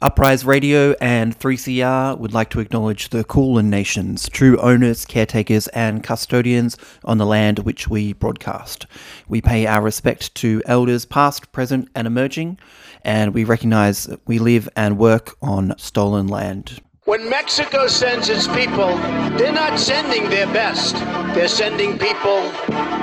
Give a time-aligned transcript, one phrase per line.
[0.00, 6.04] Uprise Radio and 3CR would like to acknowledge the Kulin Nations, true owners, caretakers, and
[6.04, 8.86] custodians on the land which we broadcast.
[9.26, 12.60] We pay our respect to elders past, present, and emerging,
[13.02, 16.80] and we recognise that we live and work on stolen land.
[17.06, 18.96] When Mexico sends its people,
[19.36, 20.94] they're not sending their best.
[21.34, 22.42] They're sending people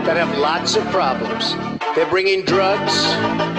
[0.05, 1.55] that have lots of problems.
[1.93, 3.04] They're bringing drugs,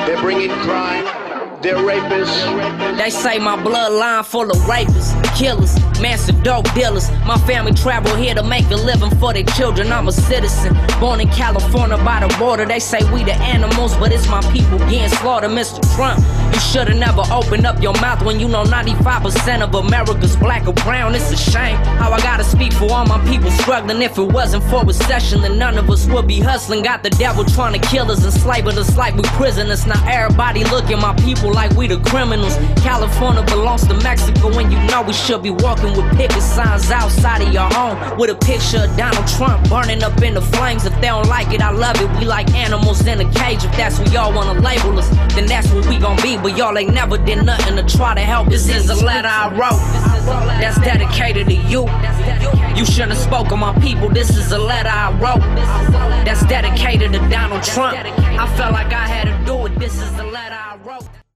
[0.06, 1.25] they're bringing crime.
[1.62, 2.98] They're rapists.
[2.98, 7.10] They say my bloodline full of rapists, killers, massive dope dealers.
[7.24, 9.90] My family travel here to make a living for their children.
[9.90, 12.66] I'm a citizen, born in California by the border.
[12.66, 15.80] They say we the animals, but it's my people getting slaughtered, Mr.
[15.96, 16.22] Trump.
[16.52, 20.74] You should've never opened up your mouth when you know 95% of America's black or
[20.84, 21.14] brown.
[21.14, 24.02] It's a shame how I gotta speak for all my people struggling.
[24.02, 26.82] If it wasn't for recession, then none of us would be hustling.
[26.82, 29.86] Got the devil trying to kill us and slave us like we prisoners.
[29.86, 32.56] Now everybody looking, my people like we the criminals.
[32.82, 37.42] California belongs to Mexico, and you know we should be walking with picket signs outside
[37.42, 40.84] of your home with a picture of Donald Trump burning up in the flames.
[40.84, 42.08] If they don't like it, I love it.
[42.18, 43.64] We like animals in a cage.
[43.64, 46.36] If that's what y'all wanna label us, then that's what we gon' be.
[46.36, 48.48] But y'all ain't never did nothing to try to help.
[48.48, 49.80] This is a letter I wrote
[50.60, 51.88] that's dedicated to you.
[52.76, 54.08] You shouldn't have spoken, my people.
[54.10, 55.40] This is a letter I wrote
[56.24, 57.96] that's dedicated to Donald Trump.
[57.96, 59.78] I felt like I had to do it.
[59.78, 60.35] This is the.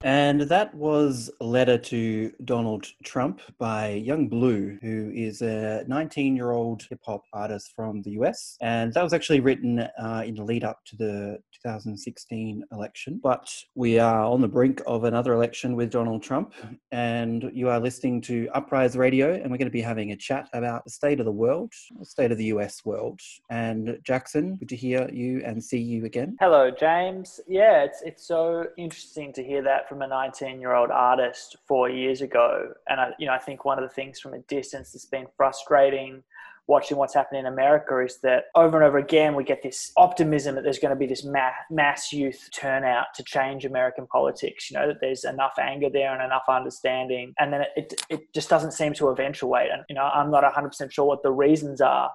[0.02, 6.34] And that was a letter to Donald Trump by Young Blue, who is a 19
[6.34, 8.56] year old hip hop artist from the US.
[8.62, 13.20] And that was actually written uh, in the lead up to the 2016 election.
[13.22, 16.54] But we are on the brink of another election with Donald Trump.
[16.92, 20.48] And you are listening to Uprise Radio, and we're going to be having a chat
[20.54, 23.20] about the state of the world, the state of the US world.
[23.50, 26.38] And Jackson, good to hear you and see you again.
[26.40, 27.38] Hello, James.
[27.46, 31.91] Yeah, it's, it's so interesting to hear that from a 19 year old artist four
[31.91, 32.72] years ago.
[32.88, 35.27] And I, you know, I think one of the things from a distance that's been
[35.36, 36.22] frustrating
[36.70, 40.54] watching what's happening in America is that over and over again we get this optimism
[40.54, 44.70] that there's going to be this mass, mass youth turnout to change American politics.
[44.70, 48.48] You know that there's enough anger there and enough understanding, and then it, it, just
[48.48, 49.70] doesn't seem to eventuate.
[49.72, 52.10] And you know I'm not 100% sure what the reasons are,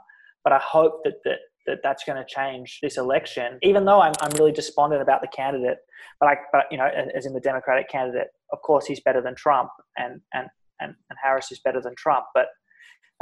[0.46, 3.58] but I hope that that that that's going to change this election.
[3.64, 5.78] Even though I'm, I'm really despondent about the candidate,
[6.20, 9.36] but I, but you know, as in the Democratic candidate, of course he's better than
[9.36, 10.48] Trump, and and
[10.80, 12.26] and, and Harris is better than Trump.
[12.34, 12.48] But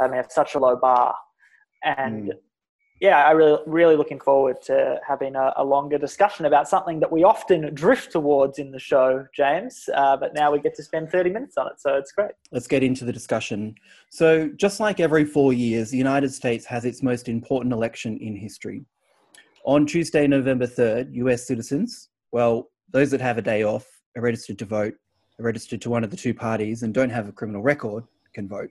[0.00, 1.14] I mean, it's such a low bar,
[1.84, 2.32] and mm
[3.00, 7.10] yeah, I really, really looking forward to having a, a, longer discussion about something that
[7.10, 9.88] we often drift towards in the show, James.
[9.94, 12.30] Uh, but now we get to spend 30 minutes on it, so it's great.
[12.52, 13.74] Let's get into the discussion.
[14.10, 18.36] So, just like every four years, the United States has its most important election in
[18.36, 18.84] history.
[19.64, 24.58] On Tuesday, November 3rd, US citizens, well, those that have a day off, are registered
[24.60, 24.94] to vote,
[25.40, 28.04] are registered to one of the two parties, and don't have a criminal record,
[28.34, 28.70] can vote.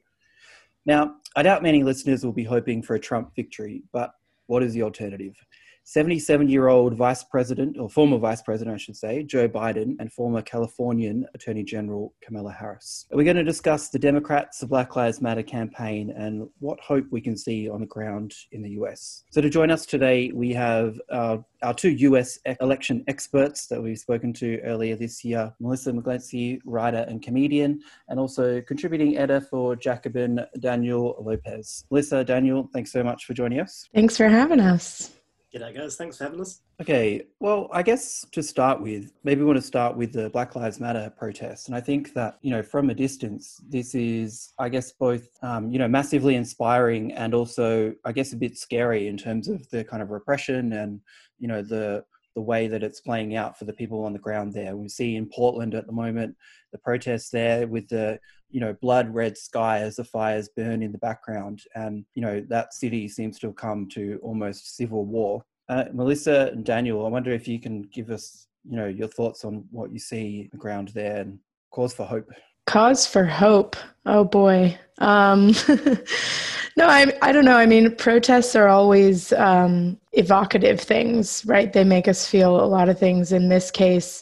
[0.85, 4.11] Now, I doubt many listeners will be hoping for a Trump victory, but
[4.47, 5.35] what is the alternative?
[5.83, 10.11] 77 year old Vice President, or former Vice President, I should say, Joe Biden, and
[10.11, 13.05] former Californian Attorney General Kamala Harris.
[13.11, 17.21] We're going to discuss the Democrats' the Black Lives Matter campaign and what hope we
[17.21, 19.23] can see on the ground in the US.
[19.31, 23.97] So, to join us today, we have uh, our two US election experts that we've
[23.97, 29.75] spoken to earlier this year Melissa McGlancy, writer and comedian, and also contributing editor for
[29.75, 31.85] Jacobin, Daniel Lopez.
[31.89, 33.87] Melissa, Daniel, thanks so much for joining us.
[33.93, 35.11] Thanks for having us.
[35.53, 35.95] G'day, guys.
[35.95, 36.61] Thanks for having us.
[36.81, 40.55] Okay, well, I guess to start with, maybe we want to start with the Black
[40.55, 41.67] Lives Matter protest.
[41.67, 45.69] And I think that, you know, from a distance, this is, I guess, both, um,
[45.69, 49.83] you know, massively inspiring and also, I guess, a bit scary in terms of the
[49.83, 50.99] kind of repression and,
[51.37, 52.03] you know, the,
[52.33, 54.75] the way that it's playing out for the people on the ground there.
[54.75, 56.35] We see in Portland at the moment
[56.71, 58.19] the protests there with the
[58.53, 62.41] you know blood red sky as the fires burn in the background, and you know
[62.47, 65.43] that city seems to have come to almost civil war.
[65.67, 69.43] Uh, Melissa and Daniel, I wonder if you can give us you know your thoughts
[69.43, 71.39] on what you see the ground there and
[71.71, 72.29] cause for hope.
[72.67, 73.75] Cause for hope.
[74.05, 74.77] Oh boy.
[74.99, 75.47] Um,
[76.77, 77.57] no, I I don't know.
[77.57, 81.73] I mean, protests are always um, evocative things, right?
[81.73, 83.31] They make us feel a lot of things.
[83.31, 84.21] In this case,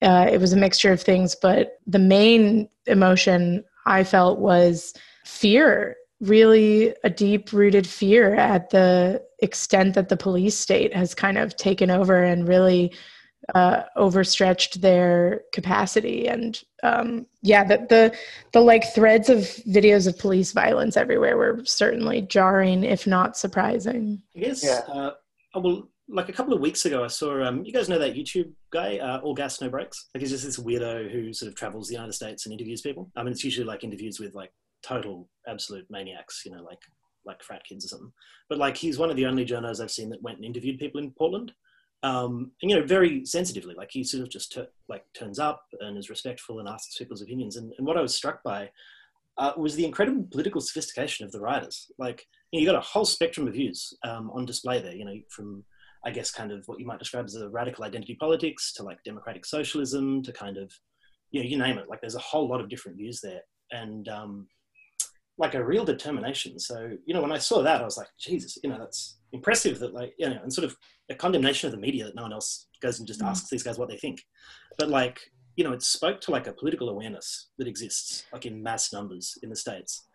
[0.00, 4.92] uh, it was a mixture of things, but the main emotion I felt was
[5.24, 5.96] fear.
[6.20, 11.56] Really, a deep rooted fear at the extent that the police state has kind of
[11.56, 12.92] taken over and really
[13.54, 18.16] uh, overstretched their capacity and um, yeah the, the
[18.52, 19.38] the like threads of
[19.68, 24.80] videos of police violence everywhere were certainly jarring if not surprising i guess yeah.
[24.92, 25.10] uh,
[25.54, 28.52] well like a couple of weeks ago, I saw um, you guys know that YouTube
[28.70, 30.08] guy, uh, All Gas No Brakes.
[30.14, 33.10] Like he's just this weirdo who sort of travels the United States and interviews people.
[33.16, 36.78] I mean, it's usually like interviews with like total absolute maniacs, you know, like
[37.24, 38.12] like frat kids or something.
[38.48, 41.00] But like he's one of the only journalists I've seen that went and interviewed people
[41.00, 41.52] in Portland.
[42.02, 44.56] Um, and you know, very sensitively, like he sort of just
[44.88, 47.56] like turns up and is respectful and asks people's opinions.
[47.56, 48.70] And, and what I was struck by
[49.38, 51.90] uh, was the incredible political sophistication of the writers.
[51.98, 54.94] Like you, know, you got a whole spectrum of views um, on display there.
[54.94, 55.64] You know, from
[56.06, 59.02] I guess kind of what you might describe as a radical identity politics to like
[59.04, 60.72] democratic socialism to kind of
[61.32, 61.88] you know you name it.
[61.88, 63.40] Like there's a whole lot of different views there,
[63.72, 64.46] and um,
[65.36, 66.60] like a real determination.
[66.60, 69.80] So you know when I saw that, I was like, Jesus, you know that's impressive.
[69.80, 70.76] That like you know and sort of
[71.10, 73.26] a condemnation of the media that no one else goes and just mm.
[73.26, 74.22] asks these guys what they think.
[74.78, 75.18] But like
[75.56, 79.36] you know it spoke to like a political awareness that exists like in mass numbers
[79.42, 80.06] in the states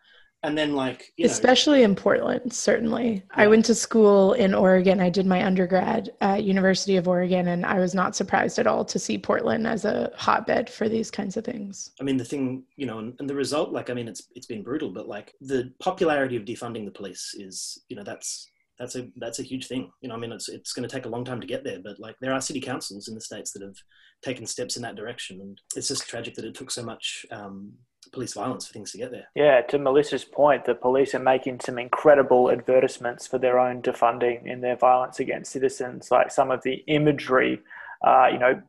[0.43, 3.13] and then like especially know, in portland certainly.
[3.13, 3.43] Yeah.
[3.43, 4.99] i went to school in oregon.
[4.99, 8.83] I did my undergrad at university of oregon and i was not surprised at all
[8.85, 11.91] to see portland as a hotbed for these kinds of things.
[11.99, 14.47] I mean the thing you know and, and the result like i mean it's it's
[14.47, 18.47] been brutal but like the popularity of defunding the police is you know that's
[18.79, 19.91] that's a that's a huge thing.
[20.01, 21.79] You know i mean it's it's going to take a long time to get there
[21.83, 23.75] but like there are city councils in the states that have
[24.23, 27.73] taken steps in that direction and it's just tragic that it took so much um,
[28.11, 29.27] police violence for things to get there.
[29.35, 34.45] Yeah, to Melissa's point, the police are making some incredible advertisements for their own defunding
[34.45, 36.11] in their violence against citizens.
[36.11, 37.61] Like some of the imagery,
[38.05, 38.61] uh, you know,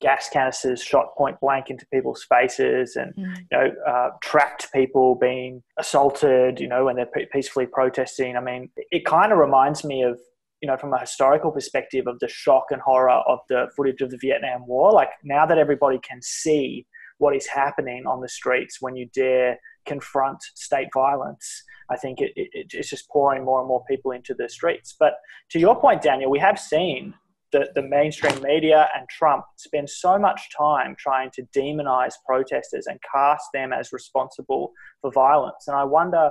[0.00, 3.36] gas canisters shot point blank into people's faces, and mm.
[3.36, 6.60] you know, uh, trapped people being assaulted.
[6.60, 8.36] You know, when they're peacefully protesting.
[8.36, 10.18] I mean, it kind of reminds me of
[10.62, 14.10] you know, from a historical perspective of the shock and horror of the footage of
[14.10, 14.92] the Vietnam War.
[14.92, 16.86] Like now that everybody can see
[17.20, 21.62] what is happening on the streets when you dare confront state violence.
[21.90, 24.96] I think it, it, it's just pouring more and more people into the streets.
[24.98, 25.14] But
[25.50, 27.12] to your point, Daniel, we have seen
[27.52, 32.98] the, the mainstream media and Trump spend so much time trying to demonize protesters and
[33.12, 35.64] cast them as responsible for violence.
[35.66, 36.30] And I wonder,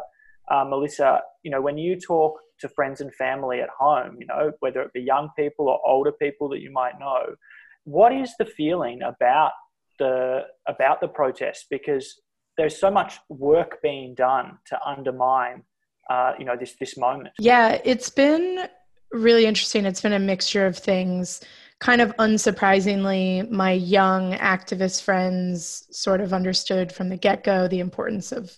[0.50, 4.53] uh, Melissa, you know, when you talk to friends and family at home, you know,
[4.59, 7.35] whether it be young people or older people that you might know,
[7.83, 9.51] what is the feeling about
[10.00, 12.22] the about the protest because
[12.57, 15.63] there's so much work being done to undermine
[16.10, 17.34] uh, you know this this moment.
[17.40, 18.68] Yeah it's been
[19.12, 19.86] really interesting.
[19.86, 21.42] It's been a mixture of things.
[21.80, 28.31] Kind of unsurprisingly my young activist friends sort of understood from the get-go the importance
[28.31, 28.57] of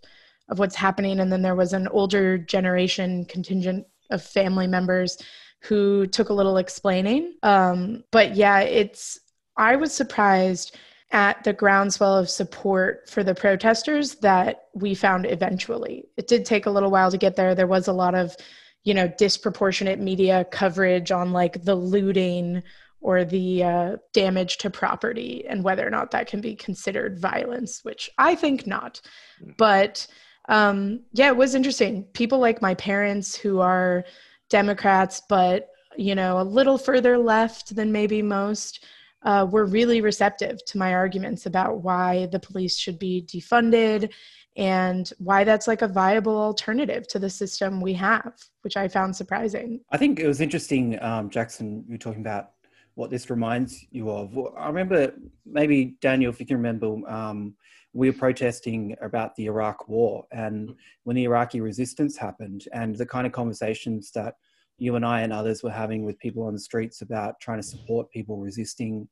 [0.49, 1.19] of what's happening.
[1.19, 5.17] And then there was an older generation contingent of family members
[5.61, 7.35] who took a little explaining.
[7.43, 9.19] Um, but yeah it's
[9.57, 10.77] i was surprised
[11.11, 16.05] at the groundswell of support for the protesters that we found eventually.
[16.17, 17.53] It did take a little while to get there.
[17.53, 18.35] There was a lot of,
[18.83, 22.63] you know, disproportionate media coverage on like the looting
[23.01, 27.83] or the uh, damage to property and whether or not that can be considered violence,
[27.83, 29.01] which I think not.
[29.43, 29.57] Mm.
[29.57, 30.07] But
[30.47, 32.03] um, yeah, it was interesting.
[32.13, 34.05] People like my parents who are
[34.49, 38.85] Democrats, but, you know, a little further left than maybe most
[39.23, 44.11] uh, were really receptive to my arguments about why the police should be defunded
[44.57, 49.15] and why that's like a viable alternative to the system we have, which I found
[49.15, 49.79] surprising.
[49.91, 52.51] I think it was interesting, um, Jackson, you were talking about
[52.95, 54.37] what this reminds you of.
[54.57, 55.13] I remember
[55.45, 57.55] maybe, Daniel, if you can remember, um,
[57.93, 60.73] we were protesting about the Iraq war and
[61.03, 64.35] when the Iraqi resistance happened and the kind of conversations that
[64.81, 67.67] you and I and others were having with people on the streets about trying to
[67.67, 69.07] support people resisting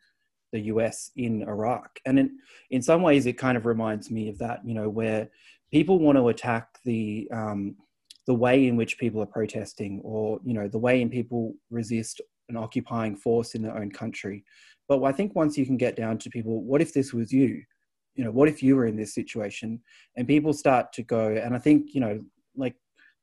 [0.52, 2.00] the US in Iraq.
[2.08, 2.40] And in,
[2.72, 5.30] in some ways, it kind of reminds me of that, you know, where
[5.72, 7.76] people want to attack the, um,
[8.26, 12.20] the way in which people are protesting or, you know, the way in people resist
[12.50, 14.44] an occupying force in their own country.
[14.88, 17.62] But I think once you can get down to people, what if this was you?
[18.16, 19.80] You know, what if you were in this situation?
[20.18, 22.20] And people start to go, and I think, you know,
[22.56, 22.74] like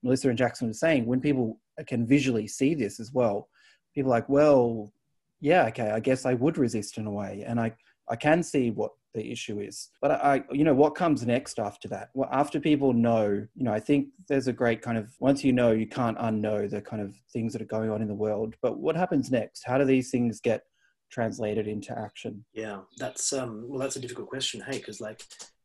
[0.07, 3.49] Melissa and Jackson were saying, when people can visually see this as well.
[3.95, 4.93] People like, well,
[5.41, 7.75] yeah, okay, I guess I would resist in a way, and I
[8.09, 9.89] I can see what the issue is.
[10.01, 12.11] But I, you know, what comes next after that?
[12.15, 15.53] Well, after people know, you know, I think there's a great kind of once you
[15.53, 18.55] know, you can't unknow the kind of things that are going on in the world.
[18.63, 19.65] But what happens next?
[19.67, 20.65] How do these things get
[21.11, 22.45] translated into action?
[22.53, 24.61] Yeah, that's um, well, that's a difficult question.
[24.61, 25.23] Hey, because like,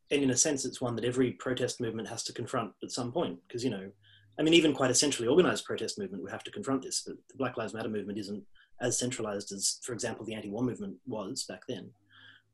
[0.09, 3.11] and in a sense, it's one that every protest movement has to confront at some
[3.11, 3.39] point.
[3.47, 3.91] Because you know,
[4.39, 7.15] I mean, even quite a centrally organized protest movement would have to confront this, but
[7.29, 8.43] the Black Lives Matter movement isn't
[8.79, 11.89] as centralized as, for example, the anti-war movement was back then.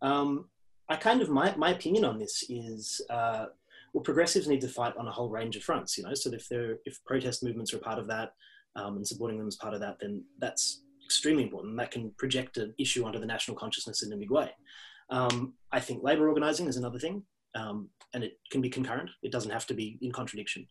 [0.02, 0.50] Um,
[0.90, 3.46] I kind of, my, my opinion on this is, uh,
[3.94, 6.48] well, progressives need to fight on a whole range of fronts, you know, so if
[6.50, 8.34] they're, if protest movements are part of that,
[8.76, 11.78] um, and supporting them as part of that, then that's extremely important.
[11.78, 14.52] That can project an issue onto the national consciousness in a big way.
[15.10, 17.24] Um, I think labour organising is another thing,
[17.56, 19.10] um, and it can be concurrent.
[19.24, 20.68] It doesn't have to be in contradiction.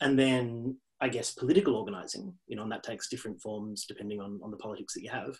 [0.00, 4.40] And then I guess political organising, you know, and that takes different forms depending on,
[4.42, 5.36] on the politics that you have.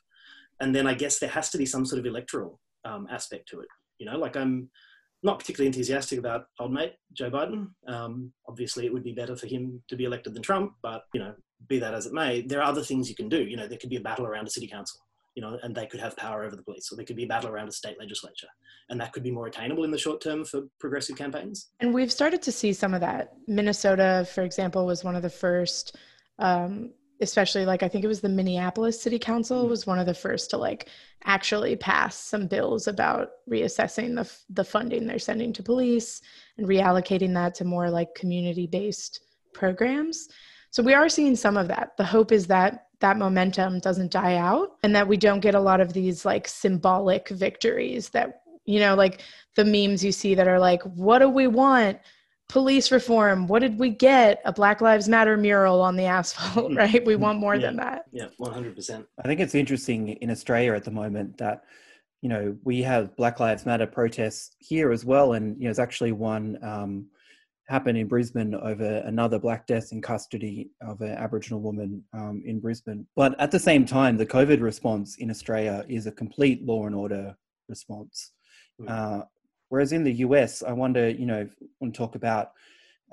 [0.60, 3.60] And then I guess there has to be some sort of electoral um, aspect to
[3.60, 3.68] it.
[3.98, 4.70] You know, like I'm
[5.22, 7.68] not particularly enthusiastic about old mate Joe Biden.
[7.86, 11.20] Um, obviously, it would be better for him to be elected than Trump, but you
[11.20, 11.34] know,
[11.68, 13.42] be that as it may, there are other things you can do.
[13.42, 15.00] You know, there could be a battle around a city council,
[15.34, 17.28] you know, and they could have power over the police, or there could be a
[17.28, 18.48] battle around a state legislature,
[18.90, 21.70] and that could be more attainable in the short term for progressive campaigns.
[21.80, 23.32] And we've started to see some of that.
[23.46, 25.96] Minnesota, for example, was one of the first
[26.38, 26.90] um,
[27.22, 29.68] especially like I think it was the Minneapolis City Council mm.
[29.68, 30.88] was one of the first to like
[31.24, 36.20] actually pass some bills about reassessing the the funding they're sending to police
[36.58, 39.20] and reallocating that to more like community based
[39.54, 40.28] programs.
[40.70, 41.96] So we are seeing some of that.
[41.96, 45.60] The hope is that that momentum doesn't die out and that we don't get a
[45.60, 49.20] lot of these like symbolic victories that you know like
[49.56, 51.98] the memes you see that are like what do we want?
[52.48, 53.46] Police reform.
[53.46, 54.42] What did we get?
[54.44, 56.76] A black lives matter mural on the asphalt mm.
[56.82, 57.04] right?
[57.04, 58.04] We want more yeah, than that.
[58.12, 61.64] Yeah 100% i think it's interesting in australia at the moment that
[62.22, 65.78] you know we have black lives matter protests here as well and you know there's
[65.78, 67.06] actually one um,
[67.68, 72.60] happened in brisbane over another black death in custody of an aboriginal woman um, in
[72.60, 76.86] brisbane but at the same time the covid response in australia is a complete law
[76.86, 77.34] and order
[77.68, 78.32] response
[78.80, 78.88] mm.
[78.90, 79.24] uh,
[79.72, 81.48] Whereas in the US, I wonder, you know,
[81.80, 82.50] want to talk about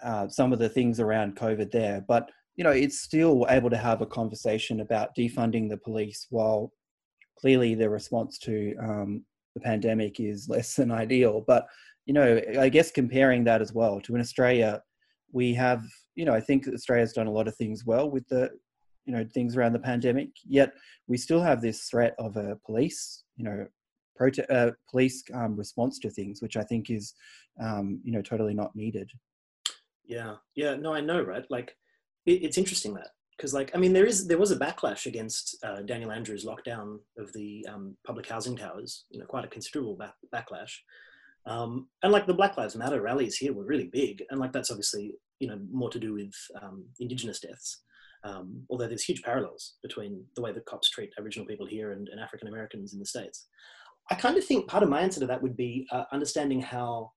[0.03, 3.77] uh, some of the things around COVID there, but you know, it's still able to
[3.77, 6.73] have a conversation about defunding the police while
[7.37, 9.23] clearly the response to um,
[9.55, 11.45] the pandemic is less than ideal.
[11.47, 11.65] But
[12.09, 14.81] you know, I guess comparing that as well to in Australia,
[15.31, 15.83] we have,
[16.15, 18.49] you know, I think Australia's done a lot of things well with the,
[19.05, 20.29] you know, things around the pandemic.
[20.43, 20.73] Yet
[21.05, 23.67] we still have this threat of a police, you know,
[24.19, 27.13] prote- uh, police um, response to things, which I think is,
[27.61, 29.11] um, you know, totally not needed.
[30.03, 31.45] Yeah, yeah, no, I know, right?
[31.51, 31.75] Like,
[32.25, 35.55] it, it's interesting that because, like, I mean, there is there was a backlash against
[35.63, 39.05] uh, Daniel Andrews' lockdown of the um, public housing towers.
[39.11, 40.73] You know, quite a considerable back- backlash.
[41.45, 44.71] Um, and like the Black Lives Matter rallies here were really big, and like that's
[44.71, 47.81] obviously you know more to do with um, Indigenous deaths.
[48.23, 52.09] Um, although there's huge parallels between the way the cops treat Aboriginal people here and,
[52.09, 53.47] and African Americans in the States.
[54.11, 57.11] I kind of think part of my answer to that would be uh, understanding how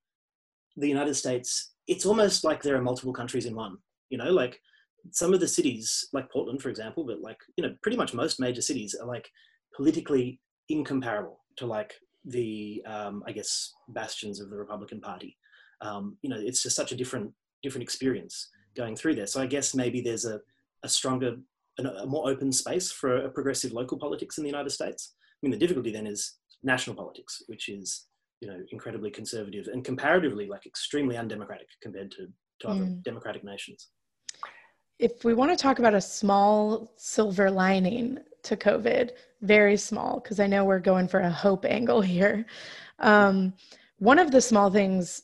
[0.76, 3.76] the United States, it's almost like there are multiple countries in one.
[4.10, 4.60] You know, like
[5.10, 8.38] some of the cities, like Portland, for example, but like, you know, pretty much most
[8.38, 9.28] major cities are like
[9.74, 15.36] politically incomparable to like the, um, I guess, bastions of the Republican Party.
[15.80, 19.26] Um, you know, it's just such a different, different experience going through there.
[19.26, 20.40] So I guess maybe there's a,
[20.82, 21.36] a stronger,
[21.78, 25.14] a more open space for a progressive local politics in the United States.
[25.20, 28.06] I mean, the difficulty then is national politics, which is
[28.40, 32.26] you know incredibly conservative and comparatively like extremely undemocratic compared to,
[32.60, 33.02] to other mm.
[33.04, 33.88] democratic nations.
[34.98, 39.10] If we want to talk about a small silver lining to COVID,
[39.42, 42.46] very small, because I know we're going for a hope angle here.
[42.98, 43.54] Um,
[43.98, 45.22] one of the small things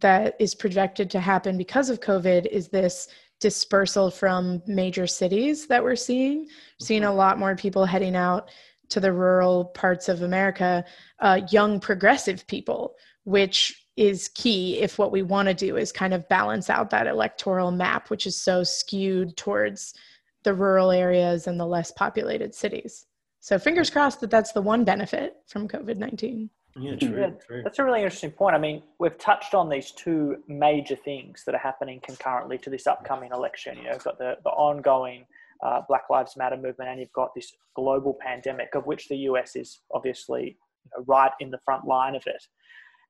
[0.00, 3.08] that is projected to happen because of COVID is this
[3.40, 6.40] dispersal from major cities that we're seeing.
[6.40, 7.16] We're seeing a mm-hmm.
[7.16, 8.50] lot more people heading out
[8.90, 10.84] to the rural parts of America,
[11.20, 16.14] uh, young progressive people, which is key if what we want to do is kind
[16.14, 19.94] of balance out that electoral map, which is so skewed towards
[20.42, 23.06] the rural areas and the less populated cities.
[23.40, 26.50] So fingers crossed that that's the one benefit from COVID 19.
[26.76, 27.62] Yeah, true, yeah, true.
[27.64, 28.54] That's a really interesting point.
[28.54, 32.86] I mean, we've touched on these two major things that are happening concurrently to this
[32.86, 33.76] upcoming election.
[33.76, 35.24] You know, we've got the, the ongoing
[35.62, 39.56] uh, Black Lives Matter movement, and you've got this global pandemic, of which the US
[39.56, 42.42] is obviously you know, right in the front line of it.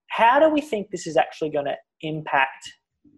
[0.09, 2.73] How do we think this is actually going to impact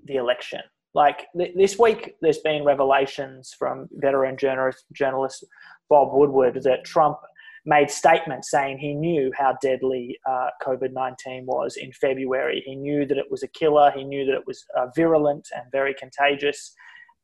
[0.04, 0.60] the election?
[0.94, 5.44] Like th- this week, there's been revelations from veteran journalist, journalist
[5.88, 7.18] Bob Woodward that Trump
[7.64, 12.62] made statements saying he knew how deadly uh, COVID 19 was in February.
[12.66, 15.70] He knew that it was a killer, he knew that it was uh, virulent and
[15.70, 16.74] very contagious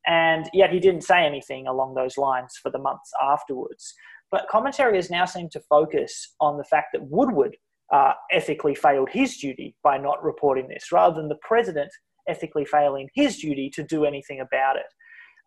[0.08, 3.94] and yet he didn't say anything along those lines for the months afterwards.
[4.30, 7.56] But commentary has now seemed to focus on the fact that Woodward
[7.92, 11.90] uh, ethically failed his duty by not reporting this, rather than the president
[12.28, 14.86] ethically failing his duty to do anything about it.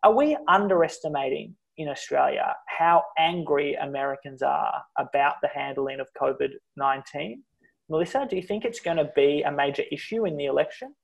[0.02, 7.42] Are we underestimating in Australia how angry Americans are about the handling of COVID 19?
[7.88, 10.94] Melissa, do you think it's going to be a major issue in the election?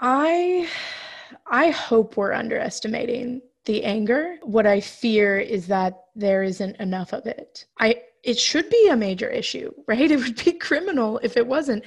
[0.00, 0.68] I
[1.46, 4.36] I hope we're underestimating the anger.
[4.42, 7.66] What I fear is that there isn't enough of it.
[7.78, 10.10] I it should be a major issue, right?
[10.10, 11.84] It would be criminal if it wasn't.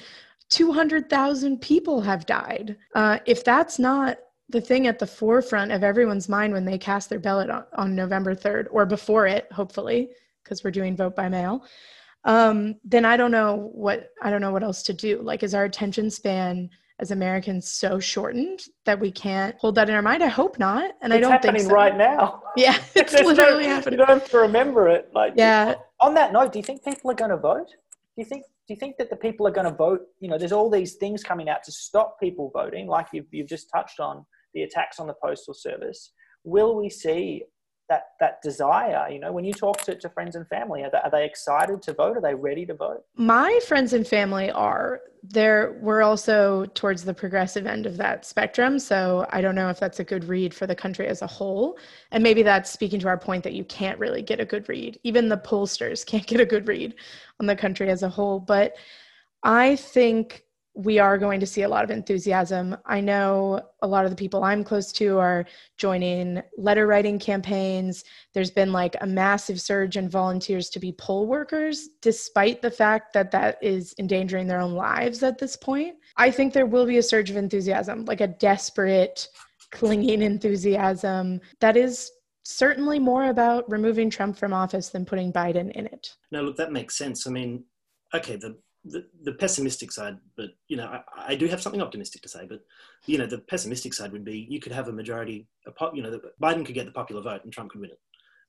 [0.50, 2.78] 200,000 people have died.
[2.94, 4.18] Uh, if that's not
[4.50, 7.96] the thing at the forefront of everyone's mind when they cast their ballot on, on
[7.96, 10.10] November 3rd or before it, hopefully,
[10.44, 11.66] because we're doing vote by mail,
[12.26, 15.22] um, then I don't know what I don't know what else to do.
[15.22, 19.96] Like, is our attention span as Americans so shortened that we can't hold that in
[19.96, 20.24] our mind?
[20.24, 21.76] I hope not, and it's I don't happening think so.
[21.76, 22.42] right now.
[22.58, 24.00] Yeah, it's literally no, happening.
[24.00, 25.10] You don't have to remember it.
[25.14, 25.76] Like, Yeah.
[26.00, 27.68] On that note, do you think people are going to vote?
[27.68, 27.76] Do
[28.16, 28.46] you think?
[28.68, 30.02] Do you think that the people are going to vote?
[30.20, 33.48] You know, there's all these things coming out to stop people voting, like you've you've
[33.48, 36.12] just touched on the attacks on the postal service.
[36.44, 37.44] Will we see
[37.90, 39.10] that that desire?
[39.10, 41.82] You know, when you talk to, to friends and family, are they, are they excited
[41.84, 42.18] to vote?
[42.18, 43.04] Are they ready to vote?
[43.16, 45.78] My friends and family are there.
[45.82, 48.80] We're also towards the progressive end of that spectrum.
[48.80, 51.78] So I don't know if that's a good read for the country as a whole.
[52.12, 55.00] And maybe that's speaking to our point that you can't really get a good read.
[55.04, 56.96] Even the pollsters can't get a good read
[57.40, 58.40] on the country as a whole.
[58.40, 58.76] But
[59.44, 60.45] I think
[60.76, 62.76] we are going to see a lot of enthusiasm.
[62.86, 65.46] I know a lot of the people I'm close to are
[65.78, 68.04] joining letter writing campaigns.
[68.34, 73.14] There's been like a massive surge in volunteers to be poll workers, despite the fact
[73.14, 75.96] that that is endangering their own lives at this point.
[76.18, 79.30] I think there will be a surge of enthusiasm, like a desperate,
[79.72, 82.12] clinging enthusiasm that is
[82.44, 86.16] certainly more about removing Trump from office than putting Biden in it.
[86.32, 87.26] No, look, that makes sense.
[87.26, 87.64] I mean,
[88.14, 92.22] okay, the the, the pessimistic side, but you know, I, I, do have something optimistic
[92.22, 92.46] to say.
[92.48, 92.62] But
[93.06, 96.12] you know, the pessimistic side would be you could have a majority, a you know,
[96.12, 98.00] the, Biden could get the popular vote and Trump could win it,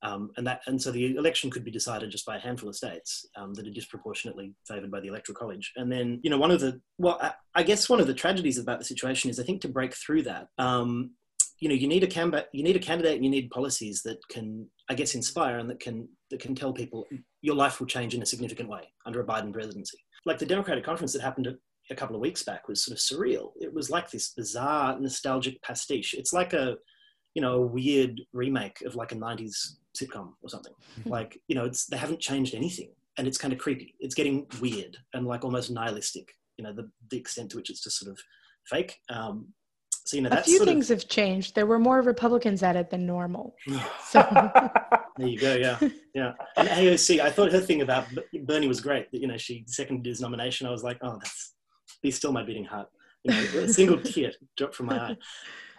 [0.03, 2.77] um, and that and so the election could be decided just by a handful of
[2.77, 5.73] states um, that are disproportionately favoured by the electoral college.
[5.77, 8.59] And then you know, one of the well, I, I, guess one of the tragedies
[8.59, 10.49] about the situation is I think to break through that.
[10.59, 11.13] Um,
[11.61, 14.19] you know, you need a cam- you need a candidate, and you need policies that
[14.29, 17.07] can, I guess, inspire and that can that can tell people
[17.41, 20.85] your life will change in a significant way under a Biden presidency like the Democratic
[20.85, 21.55] conference that happened a,
[21.91, 23.53] a couple of weeks back was sort of surreal.
[23.61, 26.15] It was like this bizarre, nostalgic pastiche.
[26.15, 26.77] It's like a,
[27.35, 30.73] you know, a weird remake of like a '90s sitcom or something.
[31.07, 33.95] like, you know, it's they haven't changed anything, and it's kind of creepy.
[34.01, 36.29] It's getting weird and like almost nihilistic.
[36.59, 38.19] You know, the the extent to which it's just sort of
[38.67, 38.99] fake.
[39.09, 39.49] Um,
[40.05, 41.55] so you know, a few things of, have changed.
[41.55, 43.55] There were more Republicans at it than normal.
[44.09, 44.23] So
[45.17, 45.55] There you go.
[45.55, 45.79] Yeah,
[46.15, 46.33] yeah.
[46.57, 48.07] And AOC, I thought her thing about
[48.45, 49.11] Bernie was great.
[49.13, 50.67] That you know she seconded his nomination.
[50.67, 51.55] I was like, oh, that's
[52.03, 52.89] be still my beating heart.
[53.25, 55.17] You know, a single tear dropped from my eye.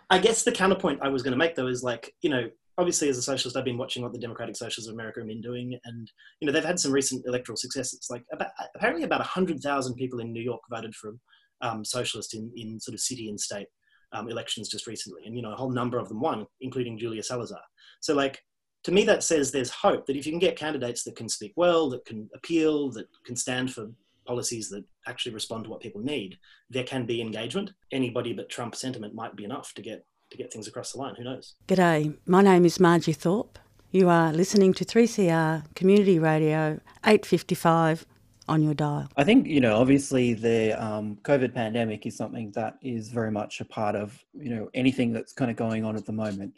[0.09, 3.09] I guess the counterpoint I was going to make though is like, you know, obviously
[3.09, 5.77] as a socialist, I've been watching what the Democratic Socialists of America have been doing,
[5.85, 8.07] and you know they've had some recent electoral successes.
[8.09, 11.15] Like about, apparently about hundred thousand people in New York voted for
[11.61, 13.67] um, socialist in in sort of city and state
[14.13, 17.23] um, elections just recently, and you know a whole number of them won, including Julia
[17.23, 17.61] Salazar.
[18.01, 18.41] So like
[18.83, 21.53] to me, that says there's hope that if you can get candidates that can speak
[21.55, 23.89] well, that can appeal, that can stand for
[24.25, 26.37] policies that actually respond to what people need,
[26.69, 27.71] there can be engagement.
[27.91, 31.15] Anybody but Trump sentiment might be enough to get to get things across the line.
[31.15, 31.55] Who knows?
[31.67, 33.57] G'day, my name is Margie Thorpe.
[33.91, 38.05] You are listening to 3CR Community Radio 855
[38.49, 39.09] on your dial.
[39.15, 43.61] I think you know, obviously, the um, COVID pandemic is something that is very much
[43.61, 46.53] a part of you know anything that's kind of going on at the moment,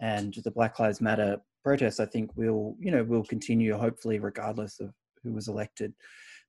[0.00, 4.80] and the Black Lives Matter protests, I think will you know will continue hopefully regardless
[4.80, 5.94] of who was elected.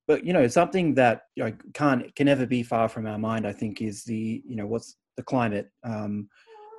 [0.07, 3.47] But you know something that you know, can't can never be far from our mind.
[3.47, 5.69] I think is the you know what's the climate.
[5.83, 6.29] Um,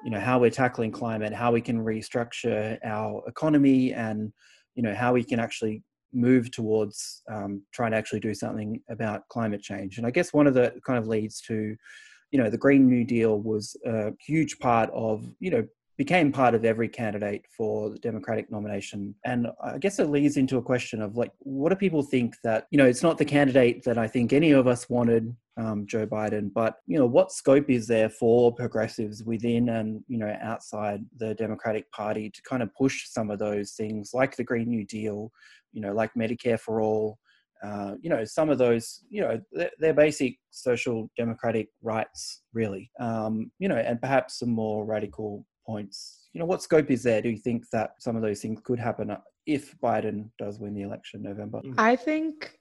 [0.05, 4.33] you know how we're tackling climate, how we can restructure our economy, and
[4.75, 9.29] you know how we can actually move towards um, trying to actually do something about
[9.29, 9.99] climate change.
[9.99, 11.77] And I guess one of the kind of leads to,
[12.31, 15.67] you know, the Green New Deal was a huge part of, you know,
[15.97, 19.15] became part of every candidate for the Democratic nomination.
[19.25, 22.67] And I guess it leads into a question of like, what do people think that,
[22.71, 26.07] you know, it's not the candidate that I think any of us wanted, um, Joe
[26.07, 31.03] Biden, but, you know, what scope is there for progressives within and, you know, outside
[31.17, 34.85] the Democratic Party to kind of push some of those things like the Green New
[34.85, 35.33] Deal,
[35.73, 37.19] you know, like Medicare for all,
[37.65, 42.91] uh, you know, some of those, you know, they're, they're basic social democratic rights, really,
[43.01, 46.29] um, you know, and perhaps some more radical points.
[46.33, 47.21] You know, what scope is there?
[47.23, 50.75] Do you think that some of those things could happen uh, if Biden does win
[50.75, 51.61] the election in November?
[51.65, 51.75] Mm.
[51.79, 52.59] I think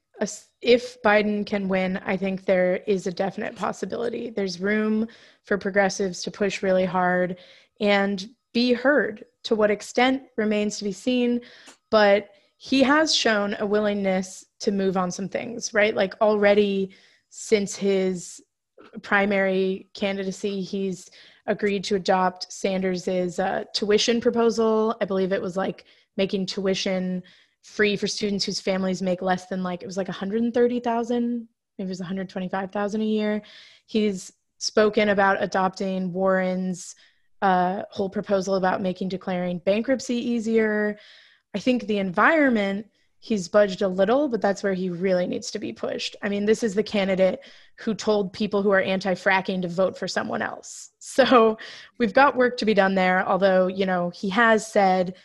[0.61, 4.29] if Biden can win, I think there is a definite possibility.
[4.29, 5.07] There's room
[5.43, 7.37] for progressives to push really hard
[7.79, 9.25] and be heard.
[9.43, 11.41] To what extent remains to be seen,
[11.91, 15.93] but he has shown a willingness to move on some things, right?
[15.93, 16.91] Like already
[17.29, 18.41] since his
[19.03, 21.11] primary candidacy, he's
[21.47, 24.95] agreed to adopt Sanders's uh, tuition proposal.
[25.01, 25.85] I believe it was like
[26.17, 27.23] making tuition
[27.63, 31.89] free for students whose families make less than like it was like 130,000, maybe it
[31.89, 33.41] was 125,000 a year.
[33.87, 36.95] He's spoken about adopting Warren's
[37.41, 40.97] uh, whole proposal about making declaring bankruptcy easier.
[41.53, 42.87] I think the environment
[43.25, 46.15] he's budged a little, but that's where he really needs to be pushed.
[46.21, 47.39] I mean, this is the candidate
[47.79, 50.91] who told people who are anti fracking to vote for someone else.
[51.05, 51.57] So
[51.97, 55.15] we've got work to be done there, although, you know, he has said,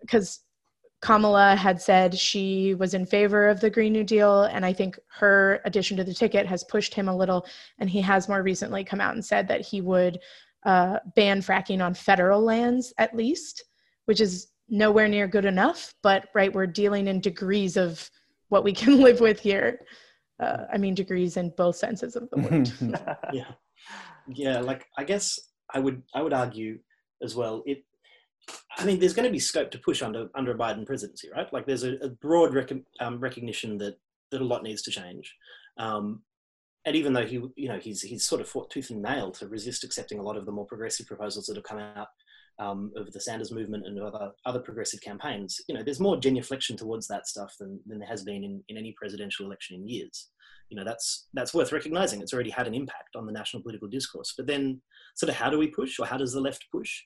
[0.00, 0.40] because
[1.00, 4.98] Kamala had said she was in favor of the Green New Deal, and I think
[5.18, 7.46] her addition to the ticket has pushed him a little.
[7.78, 10.18] And he has more recently come out and said that he would
[10.64, 13.64] uh, ban fracking on federal lands at least,
[14.06, 15.94] which is nowhere near good enough.
[16.02, 18.10] But right, we're dealing in degrees of
[18.48, 19.80] what we can live with here.
[20.40, 22.72] Uh, I mean, degrees in both senses of the word.
[23.32, 23.52] yeah,
[24.26, 24.58] yeah.
[24.58, 25.38] Like I guess
[25.72, 26.80] I would I would argue
[27.22, 27.62] as well.
[27.66, 27.84] It
[28.76, 31.52] I mean, there's going to be scope to push under under a Biden presidency, right?
[31.52, 33.98] Like, there's a, a broad rec- um, recognition that
[34.32, 35.32] that a lot needs to change.
[35.78, 36.22] Um,
[36.84, 39.46] and even though he, you know, he's he's sort of fought tooth and nail to
[39.46, 42.08] resist accepting a lot of the more progressive proposals that have come out
[42.62, 46.76] um, of the Sanders movement and other other progressive campaigns, you know, there's more genuflection
[46.76, 50.28] towards that stuff than, than there has been in, in any presidential election in years.
[50.68, 52.20] You know, that's that's worth recognizing.
[52.20, 54.34] It's already had an impact on the national political discourse.
[54.36, 54.80] But then,
[55.16, 57.02] sort of, how do we push, or how does the left push?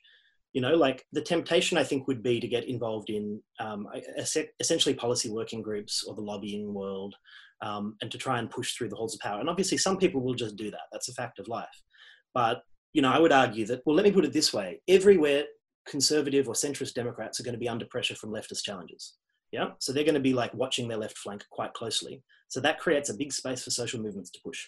[0.53, 3.85] you know like the temptation i think would be to get involved in um,
[4.59, 7.13] essentially policy working groups or the lobbying world
[7.61, 10.21] um, and to try and push through the halls of power and obviously some people
[10.21, 11.83] will just do that that's a fact of life
[12.33, 12.63] but
[12.93, 14.81] you know i would argue that well let me put it this way.
[14.87, 15.45] Everywhere
[15.87, 19.15] conservative or centrist democrats are going to be under pressure from leftist challenges.
[19.51, 19.69] Yeah?
[19.79, 22.21] So they're going to be like watching their left flank quite closely.
[22.49, 24.67] So that creates a big space for social movements to push.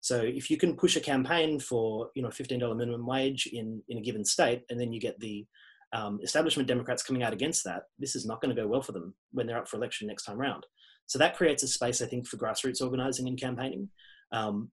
[0.00, 3.98] So if you can push a campaign for you know $15 minimum wage in, in
[3.98, 5.46] a given state, and then you get the
[5.92, 8.92] um, establishment Democrats coming out against that, this is not going to go well for
[8.92, 10.64] them when they're up for election next time round.
[11.06, 13.88] So that creates a space, I think, for grassroots organising and campaigning.
[14.30, 14.70] Um,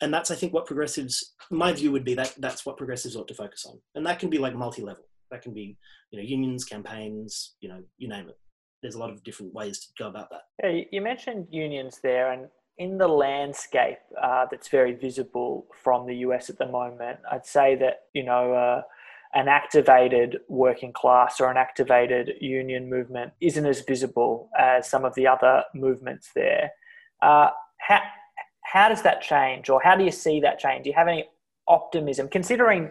[0.00, 3.28] and that's, I think, what progressives, my view would be that that's what progressives ought
[3.28, 3.80] to focus on.
[3.94, 5.04] And that can be like multi-level.
[5.30, 5.76] That can be,
[6.10, 8.38] you know, unions, campaigns, you know, you name it.
[8.82, 10.42] There's a lot of different ways to go about that.
[10.62, 16.16] Yeah, you mentioned unions there, and in the landscape uh, that's very visible from the
[16.16, 18.82] US at the moment, I'd say that, you know, uh,
[19.34, 25.14] an activated working class or an activated union movement isn't as visible as some of
[25.14, 26.70] the other movements there.
[27.20, 28.00] Uh, how,
[28.74, 30.82] how does that change, or how do you see that change?
[30.82, 31.26] Do you have any
[31.68, 32.90] optimism, considering, you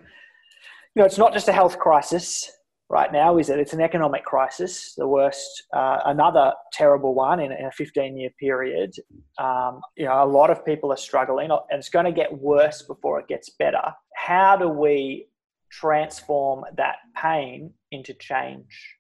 [0.96, 2.50] know, it's not just a health crisis,
[2.90, 3.60] right now is it?
[3.60, 8.30] it's an economic crisis, the worst, uh, another terrible one in, in a 15 year
[8.40, 8.94] period.
[9.38, 12.82] Um, you know, a lot of people are struggling and it's going to get worse
[12.84, 13.84] before it gets better.
[14.16, 15.28] How do we
[15.70, 18.96] transform that pain into change?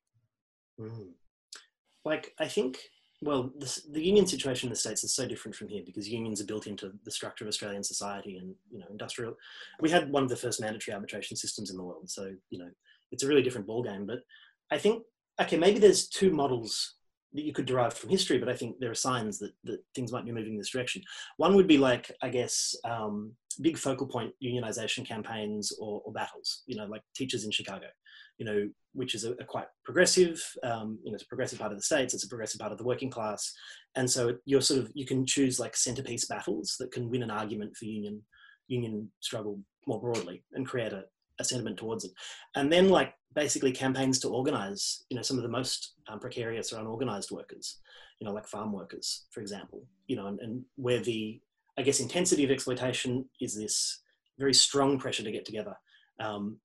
[0.77, 1.11] Mm.
[2.03, 2.77] Like, I think,
[3.23, 6.41] well, the, the union situation in the States is so different from here because unions
[6.41, 9.35] are built into the structure of Australian society and, you know, industrial.
[9.79, 12.09] We had one of the first mandatory arbitration systems in the world.
[12.09, 12.69] So, you know,
[13.11, 14.05] it's a really different ballgame.
[14.05, 14.19] But
[14.71, 15.03] I think,
[15.41, 16.95] okay, maybe there's two models
[17.33, 20.11] that you could derive from history, but I think there are signs that, that things
[20.11, 21.01] might be moving in this direction.
[21.37, 26.63] One would be like, I guess, um, big focal point unionization campaigns or, or, battles,
[26.67, 27.87] you know, like teachers in Chicago,
[28.37, 31.71] you know, which is a, a quite progressive, um, you know, it's a progressive part
[31.71, 33.51] of the states, it's a progressive part of the working class.
[33.95, 37.31] And so you're sort of, you can choose like centerpiece battles that can win an
[37.31, 38.21] argument for union,
[38.67, 41.03] union struggle more broadly and create a,
[41.39, 42.11] a sentiment towards it.
[42.55, 46.71] And then like basically campaigns to organize, you know, some of the most um, precarious
[46.71, 47.79] or unorganized workers,
[48.19, 51.39] you know, like farm workers, for example, you know, and, and where the,
[51.77, 54.01] I guess, intensity of exploitation is this
[54.37, 55.75] very strong pressure to get together
[56.19, 56.59] um,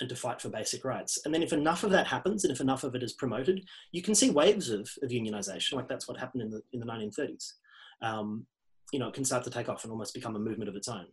[0.00, 1.18] and to fight for basic rights.
[1.24, 4.02] And then if enough of that happens and if enough of it is promoted, you
[4.02, 7.52] can see waves of, of unionization, like that's what happened in the, in the 1930s.
[8.02, 8.46] Um,
[8.92, 10.88] you know, it can start to take off and almost become a movement of its
[10.88, 11.06] own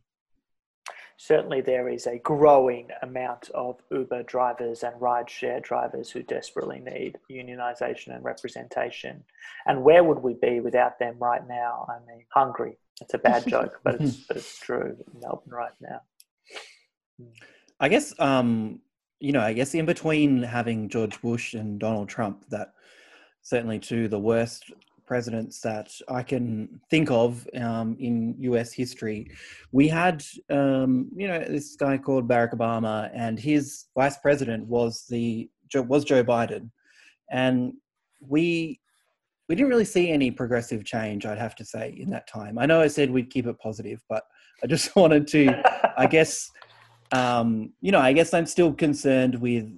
[1.22, 7.16] certainly there is a growing amount of Uber drivers and rideshare drivers who desperately need
[7.32, 9.24] unionisation and representation.
[9.68, 11.86] And where would we be without them right now?
[11.88, 12.80] I mean, hungry.
[13.02, 16.02] It's a bad joke, but it's, but it's true in Melbourne right now.
[17.82, 18.80] I guess, um,
[19.20, 22.74] you know, I guess in between having George Bush and Donald Trump, that
[23.42, 24.72] certainly two the worst
[25.08, 29.32] presidents that I can think of um, in US history,
[29.72, 35.06] we had, um, you know, this guy called Barack Obama, and his vice president was
[35.10, 36.70] the was Joe Biden,
[37.32, 37.74] and
[38.20, 38.80] we
[39.50, 41.26] we didn't really see any progressive change.
[41.26, 42.60] I'd have to say in that time.
[42.60, 44.24] I know I said we'd keep it positive, but
[44.64, 45.62] I just wanted to,
[45.98, 46.50] I guess,
[47.12, 49.70] um, you know, I guess I'm still concerned with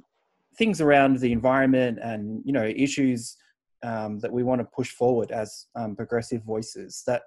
[0.58, 3.38] things around the environment and you know issues
[3.84, 7.04] um, that we want to push forward as um, progressive voices.
[7.08, 7.24] That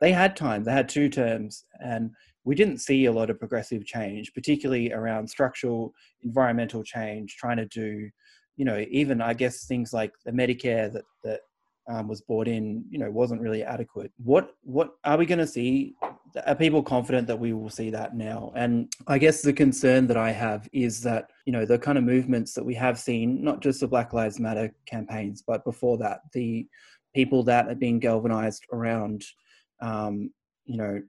[0.00, 2.10] they had time, they had two terms, and
[2.44, 7.66] we didn't see a lot of progressive change, particularly around structural environmental change, trying to
[7.66, 8.10] do,
[8.56, 11.40] you know, even I guess things like the Medicare that that
[11.88, 14.12] um, was brought in, you know, wasn't really adequate.
[14.22, 15.94] What what are we going to see?
[16.46, 18.52] Are people confident that we will see that now?
[18.54, 22.04] And I guess the concern that I have is that you know the kind of
[22.04, 26.20] movements that we have seen, not just the Black Lives Matter campaigns, but before that,
[26.32, 26.66] the
[27.14, 29.24] people that are being galvanized around,
[29.80, 30.30] um,
[30.64, 31.02] you know,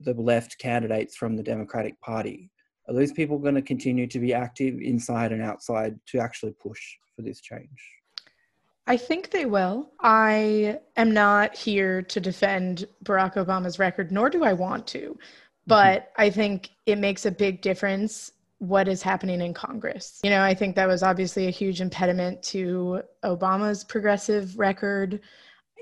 [0.00, 2.50] the left candidates from the Democratic Party.
[2.88, 6.80] Are those people going to continue to be active inside and outside to actually push
[7.14, 7.68] for this change?
[8.86, 9.90] I think they will.
[10.00, 14.98] I am not here to defend Barack Obama's record, nor do I want to.
[14.98, 15.20] Mm-hmm.
[15.66, 16.22] But mm-hmm.
[16.22, 20.20] I think it makes a big difference what is happening in Congress.
[20.24, 25.20] You know, I think that was obviously a huge impediment to Obama's progressive record.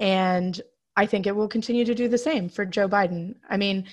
[0.00, 0.60] And
[0.96, 3.36] I think it will continue to do the same for Joe Biden.
[3.48, 3.86] I mean,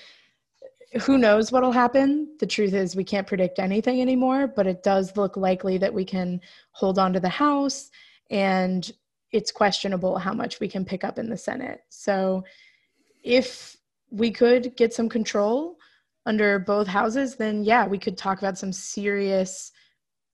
[1.02, 2.36] who knows what'll happen?
[2.40, 6.04] The truth is, we can't predict anything anymore, but it does look likely that we
[6.04, 7.92] can hold on to the House
[8.30, 8.92] and
[9.32, 11.82] it's questionable how much we can pick up in the Senate.
[11.90, 12.44] So
[13.24, 13.78] if
[14.10, 15.78] we could get some control
[16.26, 19.72] under both houses, then yeah, we could talk about some serious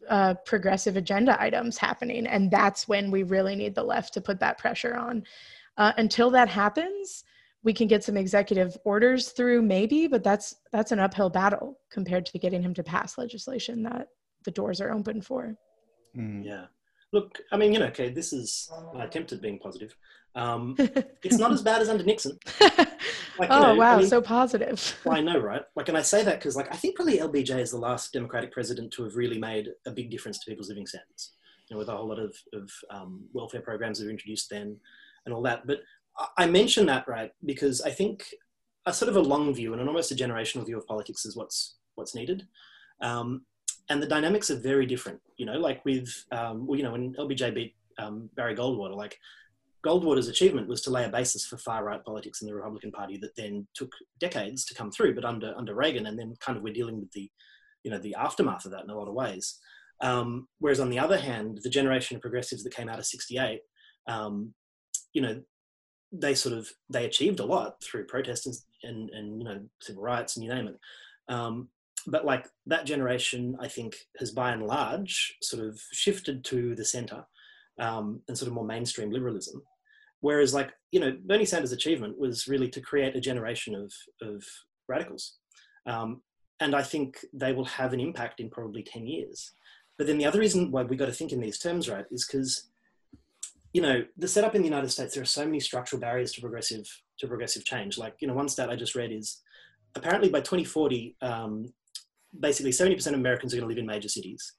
[0.09, 2.27] uh, progressive agenda items happening.
[2.27, 5.23] And that's when we really need the left to put that pressure on.
[5.77, 7.23] Uh, until that happens,
[7.63, 12.25] we can get some executive orders through maybe but that's that's an uphill battle compared
[12.25, 14.07] to getting him to pass legislation that
[14.45, 15.53] the doors are open for
[16.15, 16.45] mm.
[16.45, 16.65] yeah
[17.13, 19.95] Look, I mean, you know, okay, this is my attempt at being positive.
[20.35, 20.75] Um,
[21.23, 22.37] it's not as bad as under Nixon.
[23.39, 24.99] Like, oh, know, wow, I mean, so positive.
[25.05, 25.61] well, I know, right?
[25.75, 28.51] Like, and I say that because, like, I think probably LBJ is the last Democratic
[28.51, 31.33] president to have really made a big difference to people's living standards,
[31.69, 34.77] you know, with a whole lot of, of um, welfare programs that were introduced then
[35.25, 35.67] and all that.
[35.67, 35.81] But
[36.37, 38.23] I mention that, right, because I think
[38.85, 41.35] a sort of a long view and an almost a generational view of politics is
[41.35, 42.47] what's, what's needed.
[43.01, 43.45] Um,
[43.89, 45.19] and the dynamics are very different.
[45.37, 49.17] You know, like with um, well, you know, when LBJ beat um, Barry Goldwater, like
[49.85, 53.17] Goldwater's achievement was to lay a basis for far right politics in the Republican Party
[53.17, 55.15] that then took decades to come through.
[55.15, 57.29] But under under Reagan, and then kind of we're dealing with the
[57.83, 59.59] you know the aftermath of that in a lot of ways.
[60.01, 63.61] Um, whereas on the other hand, the generation of progressives that came out of '68,
[64.07, 64.53] um,
[65.13, 65.41] you know,
[66.11, 70.03] they sort of they achieved a lot through protests and, and, and you know civil
[70.03, 70.79] rights and you name it.
[71.29, 71.69] Um,
[72.07, 76.85] but like that generation, I think, has by and large sort of shifted to the
[76.85, 77.25] centre
[77.79, 79.61] um, and sort of more mainstream liberalism.
[80.21, 84.43] Whereas, like you know, Bernie Sanders' achievement was really to create a generation of of
[84.87, 85.35] radicals,
[85.85, 86.21] um,
[86.59, 89.51] and I think they will have an impact in probably ten years.
[89.97, 92.25] But then the other reason why we got to think in these terms, right, is
[92.25, 92.69] because
[93.73, 95.13] you know the setup in the United States.
[95.13, 96.87] There are so many structural barriers to progressive
[97.19, 97.97] to progressive change.
[97.97, 99.41] Like you know, one stat I just read is
[99.97, 101.73] apparently by 2040, um,
[102.39, 104.53] basically 70% of Americans are going to live in major cities,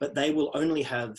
[0.00, 1.16] but they will only have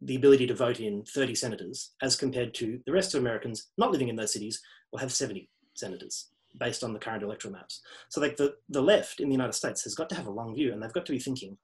[0.00, 3.90] the ability to vote in 30 senators as compared to the rest of Americans not
[3.90, 4.60] living in those cities
[4.92, 7.82] will have 70 senators based on the current electoral maps.
[8.08, 10.54] So like the, the left in the United States has got to have a long
[10.54, 11.56] view and they've got to be thinking,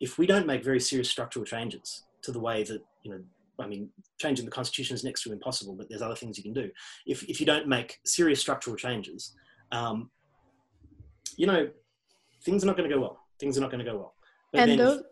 [0.00, 3.20] if we don't make very serious structural changes to the way that, you know,
[3.58, 6.54] I mean, changing the constitution is next to impossible, but there's other things you can
[6.54, 6.70] do.
[7.06, 9.34] If, if you don't make serious structural changes,
[9.70, 10.10] um,
[11.36, 11.68] you know,
[12.44, 13.20] things are not going to go well.
[13.38, 14.14] Things are not going to go well.
[14.52, 15.02] But and those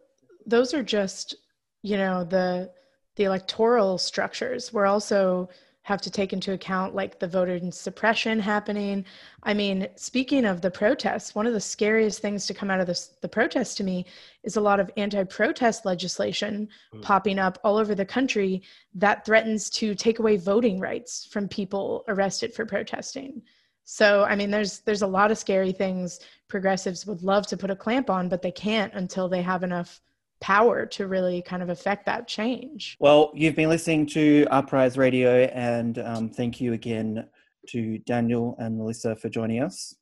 [0.46, 1.34] those are just
[1.82, 2.70] you know the
[3.16, 4.72] the electoral structures.
[4.72, 5.48] We're also
[5.82, 9.04] have to take into account like the voter suppression happening.
[9.42, 12.86] I mean, speaking of the protests, one of the scariest things to come out of
[12.86, 14.04] this, the protests to me
[14.42, 17.02] is a lot of anti-protest legislation mm.
[17.02, 18.62] popping up all over the country
[18.94, 23.42] that threatens to take away voting rights from people arrested for protesting.
[23.92, 27.70] So, I mean, there's there's a lot of scary things progressives would love to put
[27.70, 30.00] a clamp on, but they can't until they have enough
[30.40, 32.96] power to really kind of affect that change.
[33.00, 37.26] Well, you've been listening to Uprise Radio, and um, thank you again
[37.70, 39.96] to Daniel and Melissa for joining us.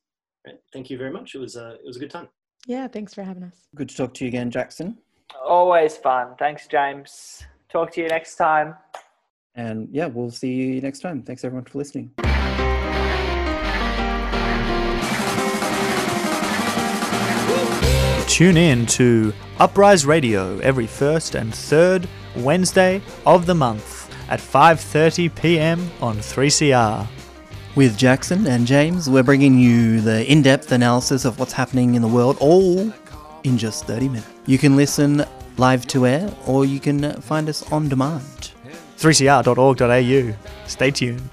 [0.71, 1.33] Thank you very much.
[1.33, 2.27] It was a, it was a good time.
[2.67, 3.67] Yeah, thanks for having us.
[3.73, 4.99] Good to talk to you again, Jackson.
[5.43, 6.35] Always fun.
[6.37, 7.43] Thanks, James.
[7.71, 8.75] Talk to you next time.
[9.55, 11.23] And yeah, we'll see you next time.
[11.23, 12.11] Thanks everyone for listening.
[18.29, 25.33] Tune in to Uprise Radio every first and third Wednesday of the month at 5:30
[25.33, 25.91] p.m.
[25.99, 27.07] on 3CR.
[27.75, 32.07] With Jackson and James, we're bringing you the in-depth analysis of what's happening in the
[32.07, 32.93] world, all
[33.43, 34.29] in just 30 minutes.
[34.45, 35.25] You can listen
[35.57, 38.51] live to air or you can find us on demand.
[38.97, 40.33] 3cr.org.au.
[40.67, 41.29] Stay tuned.